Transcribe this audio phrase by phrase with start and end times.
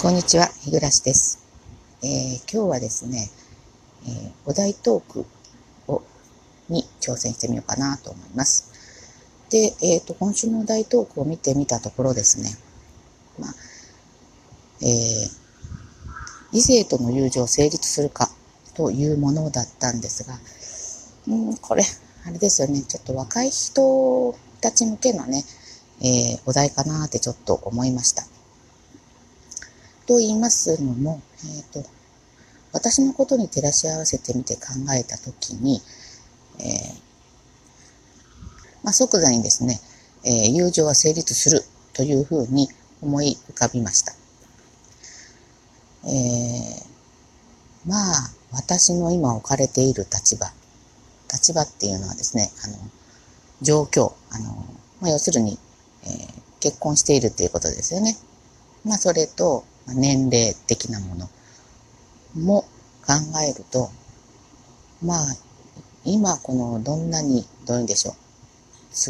[0.00, 1.46] こんにちは、日暮です。
[2.02, 3.28] えー、今日はですね、
[4.06, 5.26] えー、お題トーク
[5.88, 6.02] を
[6.70, 8.72] に挑戦してみようかなと思います。
[9.50, 12.48] で、えっ、ー、と、今週のお題トークを見てみたところですね、
[13.38, 13.54] まあ、
[14.80, 14.88] えー、
[16.52, 18.30] 異性との友情を成立するか
[18.72, 20.38] というものだったんですが、
[21.28, 21.84] うん、これ、
[22.24, 25.44] あれですよね、ちょっと若い人たち向けのね、
[26.00, 28.29] え、お題かなってちょっと思いました。
[30.10, 31.88] と言いますのも、え、ー、と、
[32.72, 34.62] 私のことに照らし合わせてみて考
[34.98, 35.80] えたときに、
[36.58, 36.66] えー、
[38.82, 39.78] まあ、即座にですね、
[40.24, 42.66] えー、友情は成立するというふうに
[43.00, 44.12] 思い浮かびました。
[46.06, 48.14] えー、まあ、
[48.50, 50.52] 私の今置かれている立場、
[51.32, 52.74] 立場っていうのはですね、あの、
[53.62, 54.66] 状況、あの、
[55.00, 55.56] まあ、要するに、
[56.02, 58.16] えー、結婚しているっていうことですよね。
[58.84, 61.28] まあ、それと、年齢的なもの
[62.34, 62.62] も
[63.06, 63.90] 考えると、
[65.02, 65.36] まあ、
[66.04, 68.14] 今このどんなに、どういうんでしょう、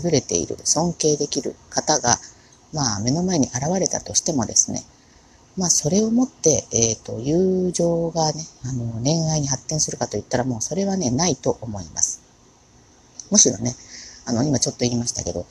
[0.05, 2.17] 優れている、尊敬できる方が、
[2.73, 4.83] まあ目の前に現れたとしてもですね、
[5.57, 12.23] まあそれをもって、えっ、ー、と、友情がね、あの、恋愛に発展するかといったらもうそれはね、ないと思います。
[13.31, 13.75] むしろね、
[14.27, 15.47] あの、今ちょっと言いましたけど、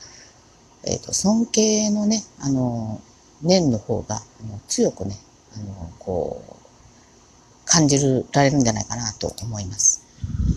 [0.84, 3.00] えっ、ー、と、尊敬のね、あの、
[3.42, 4.22] 念の方が、
[4.68, 5.16] 強くね、
[5.54, 6.54] あの、こう、
[7.64, 7.98] 感じ
[8.32, 10.02] られるんじゃないかなと思います。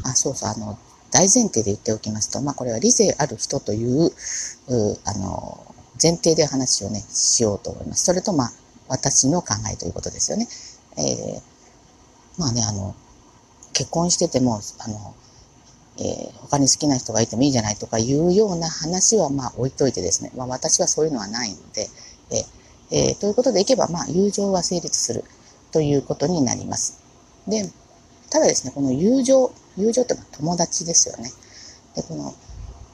[0.03, 0.77] あ、そうそう、あの、
[1.11, 4.11] 大前提で言っておきますと、まあ、これは理性ある人という、う
[5.05, 5.63] あの、
[6.01, 8.05] 前提で話をね、しようと思います。
[8.05, 8.51] それと、まあ、
[8.87, 10.47] 私の考えということですよね。
[10.97, 11.41] えー、
[12.37, 12.95] まあね、あの、
[13.73, 15.15] 結婚してても、あの、
[15.97, 21.87] えー、他に好きな人がいてもいいじゃないとかいうような話はまあ置いといてですね、まあ私はそういうのはないので、
[22.31, 25.23] えーえー、ということでいけば、まあ、友情は成立する
[25.71, 27.01] ということになります。
[27.47, 27.69] で、
[28.29, 31.31] ただですね、この友情、友情ってのは友達ですよね。
[31.95, 32.33] で、この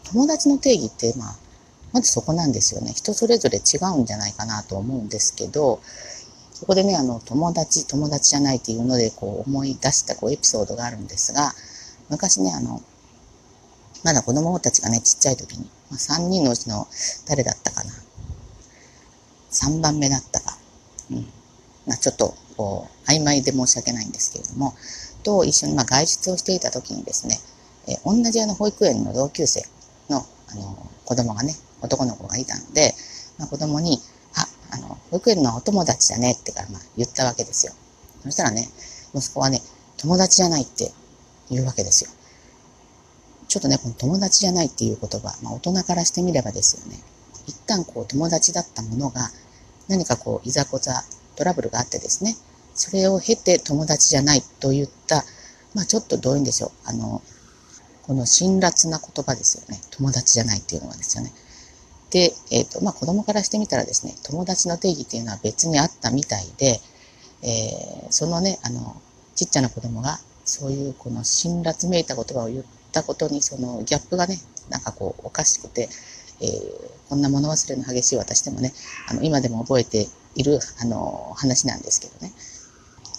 [0.06, 1.36] 友達の定義って、まあ、
[1.94, 2.94] まずそこなんですよね。
[2.94, 5.82] 人それぞれ違うんじゃないかなと思うんですけど、
[6.54, 11.54] そこでね、あの、友達、友達じゃないっていうので、こう、思い出したこうエピソードがあるんですが、
[12.10, 12.82] 昔ね、あの、
[14.04, 16.88] まだ子供たちがね、ちっちゃい時に、まあ、3人のうちの
[17.28, 17.92] 誰だったかな。
[19.52, 20.58] 3番目だったか、
[21.12, 21.28] うん。
[21.88, 24.74] まあ、ちょっと、こう、曖昧で申し訳ないんですけれども、
[25.24, 27.40] と一緒にまあ外出をしていた時にですね、
[27.88, 29.64] えー、同じあの保育園の同級生
[30.10, 32.94] の、あの、子供がね、男の子がいたので、
[33.38, 34.00] まあ、子供に、
[34.36, 37.74] あ、あの、保育園のお友達だねってからまあ言ったわけですよ。
[38.24, 38.68] そしたらね、
[39.14, 39.62] 息子はね、
[39.98, 40.92] 友達じゃないって
[41.50, 42.12] 言うわけですよ。
[43.48, 47.00] ちょっとね、この友達じゃないっていう言葉、まあ大人からしてみればですよね。
[47.48, 49.30] 一旦こう友達だったものが
[49.88, 51.04] 何かこういざこざ
[51.36, 52.36] トラブルがあってですね
[52.76, 55.24] それを経て友達じゃないといった
[55.74, 57.22] まあちょっとどういうんでしょうあの
[58.10, 59.80] この辛辣な言葉ですよね。
[59.92, 61.32] 友達じゃないっていうのはですよね。
[62.10, 66.80] で、えっ、ー、とまあ子供からしてみたらですね友達の定義っていうのは別にあったみたいで、
[67.44, 69.00] えー、そのねあの
[69.36, 74.40] ちっちゃな子供がそういうこの辛辣めいた言葉を言ったことにそのギャップがね
[74.72, 75.88] なんかこうおかしくて
[76.42, 78.74] えー、こんな物忘れの激しい私でもね、
[79.08, 82.32] あの、今でも覚えている、あの、話なんですけどね。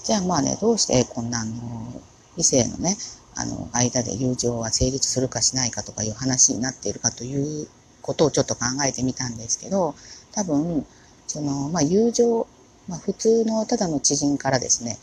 [0.04, 2.00] じゃあまあね、どうしてこんな、あの、
[2.36, 2.96] 異性のね、
[3.34, 7.68] あの、間で友情は成立するかしないかとかいう話になっているかという
[8.02, 9.94] ことをちょっと考えてみたんですけど、
[10.32, 10.86] 多分、
[11.26, 12.46] その、まあ、友情、
[12.88, 14.98] まあ、普通のただの知人からですね、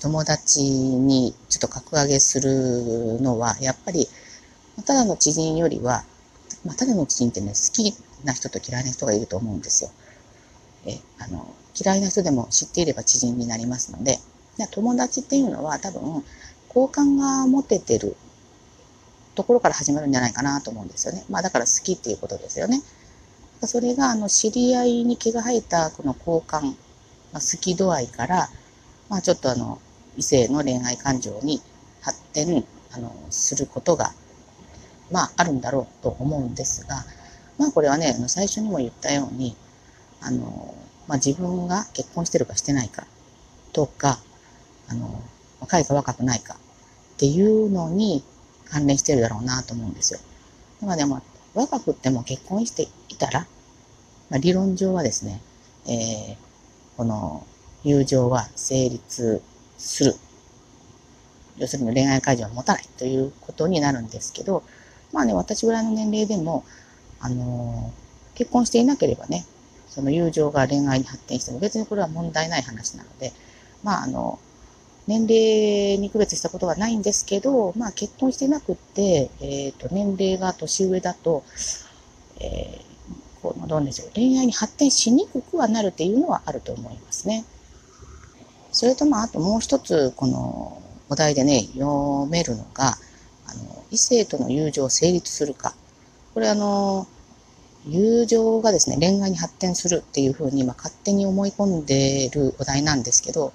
[0.00, 4.08] 友達にちょっと格上げするのは、やっぱり、
[4.86, 6.04] ただの知人よりは、
[6.64, 9.90] まあ、ただの知人ってね、好きな人と嫌いな人がいると思うんですよ。
[10.86, 11.46] え、あの、
[11.78, 14.18] 嫌いな人でも知っていれば知人になりますので、
[14.70, 16.24] 友達っていうのは多分、
[16.68, 18.16] 好感が持ててる
[19.34, 21.24] ところから始まるんじゃないかなと思うんですよね。
[21.28, 22.82] まあだから好きっていうことですよね。
[23.64, 26.76] それが、あの、知り合いに毛が生えたこの好感、
[27.32, 28.48] まあ、好き度合いから、
[29.08, 29.80] まあちょっとあの、
[30.16, 31.60] 異性の恋愛感情に
[32.00, 34.12] 発展、あの、することが
[35.12, 37.04] まあ、あるんだろうと思うんですが、
[37.58, 39.54] まあ、これはね、最初にも言ったように、
[40.20, 40.74] あの、
[41.06, 43.06] まあ、自分が結婚してるかしてないか
[43.72, 44.18] とか、
[44.88, 45.22] あの、
[45.60, 46.56] 若いか若くないかっ
[47.18, 48.24] ていうのに
[48.64, 50.20] 関連してるだろうなと思うんですよ。
[50.80, 51.22] だからでも、
[51.54, 53.46] 若くっても結婚していたら、
[54.30, 55.40] まあ、理論上はですね、
[55.86, 56.36] えー、
[56.96, 57.46] この
[57.84, 59.42] 友情は成立
[59.76, 60.14] する。
[61.58, 64.62] 要するに恋愛感情を持たないということになるんですけど、
[65.12, 66.64] まあね、私ぐらいの年齢でも、
[67.20, 69.44] あのー、結婚していなければね、
[69.88, 73.32] その友情が恋愛に発展しても別にこれは問題ない話なので、
[73.82, 74.38] まああの、
[75.06, 81.44] 年齢に区別したことはないんですけど、まあ結婚してなくって、えっ、ー、と、年齢が年上だと、
[82.40, 87.44] えー、このどうでしょう、恋愛に発展しにくくはなるっていうのはあると思いますね。
[88.70, 90.80] それとまあ、あともう一つ、この
[91.10, 92.96] お題でね、読めるのが、
[93.92, 95.74] 異性との友情成立するか。
[96.34, 97.06] これあの、
[97.86, 103.52] 友情がですね、恋愛に発展するっていうふうに、今勝手に思い込んでるお題なんですけど、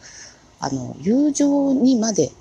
[0.60, 2.31] あの、友情にまで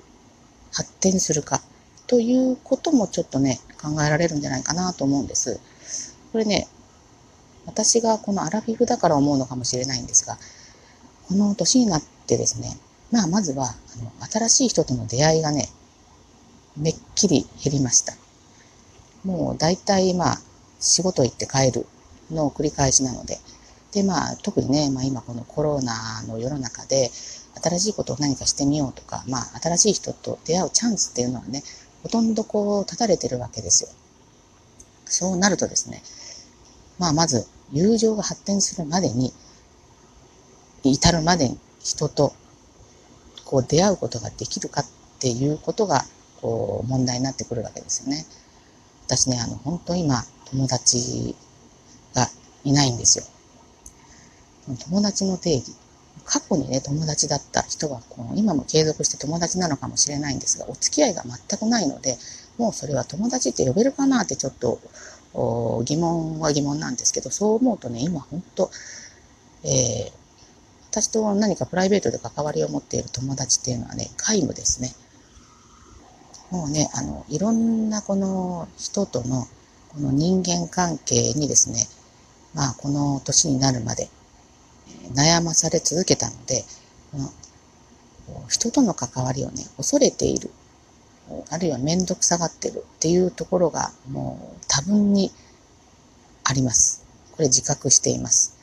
[0.73, 1.63] 発展するか
[2.07, 5.61] ということもちょっとね、考えられるんじゃないかなと思うんです。
[6.33, 6.69] これね、
[7.67, 10.39] 私がこのアラフィフだから思うのかもしれないんですが、
[11.29, 12.77] この年になってですね、
[13.11, 15.71] まあまずは、あの、新しい人との出会いがね、
[16.77, 18.15] めっきり減りました。
[19.25, 20.39] もう大体まあ、
[20.79, 21.87] 仕事行って帰る
[22.31, 23.39] の繰り返しなので、
[23.93, 27.11] でまあ特にね、まあ今このコロナの世の中で、
[27.63, 31.63] 新しいことを何かしてみようとか、まあ、新しい人と出会うチャンスっていうのはね、
[32.03, 33.91] ほとんどこう、立たれてるわけですよ。
[35.07, 36.03] そうなるとですね、
[36.99, 39.33] まあ、まず、友情が発展するまでに、
[40.83, 42.35] 至るまでに人と、
[43.45, 44.87] こう、出会うことができるかっ
[45.19, 46.05] ていうことが、
[46.47, 48.25] こう、問題になってくるわけですよね。
[49.07, 51.35] 私ね、あの、本当今、友達
[52.15, 52.31] が
[52.63, 53.25] いないんですよ。
[54.79, 55.75] 友達の定義。
[56.25, 62.17] 過去にね、友達だった人は、こう今も継続して友達なのかもしれないんですが、お付き合いが全くないので、
[62.59, 64.79] もうそれは友達って呼べるかなってちょっと
[65.85, 68.71] 疑問は疑問なんですけど、そう思うとね、今本当、
[69.65, 70.13] えー、
[70.91, 74.95] 私と何かプライベートで関わりを持っている友達っていうのはね、皆無ですね。
[76.51, 79.47] もうね、あの、いろんなこの人との
[79.89, 81.87] この人間関係にですね、
[82.55, 84.09] まあこの年になるまで
[85.15, 86.65] 悩まされ続けたので、
[87.13, 90.51] この人との関わりをね、恐れている、
[91.51, 95.33] あるいはめんどくさがってるっていうところがもう多分に
[96.45, 97.05] あります。
[97.33, 98.57] これ自覚しています。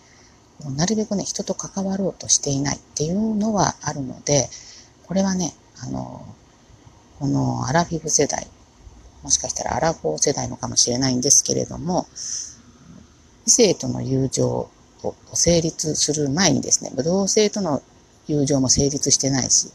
[0.63, 4.49] もうなるべくね、人と関わろうとしていないっていうのはあるので、
[5.07, 6.25] これはね、あの、
[7.23, 8.45] このアラフィフ世代、
[9.23, 12.05] もしかしたらアラフォー世代のかもしれないんですけれども、
[13.47, 14.69] 異性との友情を
[15.33, 17.81] 成立する前にですね、同性との
[18.27, 19.69] 友情も成立してないし、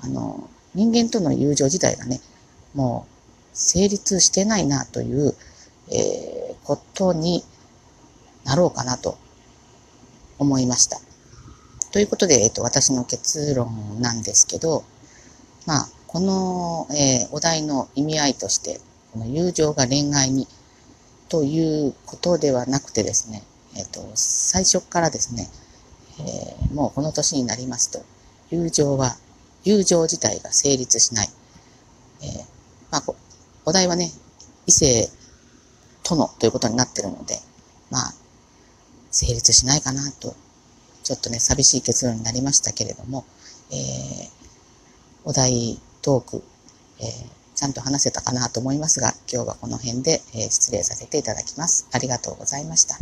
[0.00, 2.22] あの、人間との友情自体がね、
[2.72, 3.10] もう
[3.52, 5.34] 成立してないなという、
[5.90, 7.44] えー、ことに
[8.44, 9.18] なろうかなと
[10.38, 10.98] 思いました。
[11.92, 14.84] ということで、えっ、と、私の結論なんですけど、
[15.66, 18.80] まあ、この、えー、お題の意味合いとして、
[19.12, 20.48] この友情が恋愛に
[21.28, 23.42] ということではなくてですね、
[23.76, 25.48] えっ、ー、と、最初からですね、
[26.18, 28.02] えー、もうこの年になりますと、
[28.50, 29.16] 友情は、
[29.64, 31.28] 友情自体が成立しない。
[32.22, 32.44] えー、
[32.90, 33.02] まあ、
[33.66, 34.10] お題はね、
[34.66, 35.10] 異性
[36.02, 37.38] とのということになってるので、
[37.90, 38.14] まあ、
[39.10, 40.34] 成立しないかなと、
[41.02, 43.26] ちょっとね、寂しい結論になりましたけれども、
[43.70, 44.30] えー、
[45.24, 45.78] お題
[46.08, 46.42] トーク、
[47.00, 47.06] えー、
[47.54, 51.86] ちゃんと話せたかなと思いますが、今日はこの辺で、えー、失礼させていただきます。
[51.92, 52.96] ありがとうございました。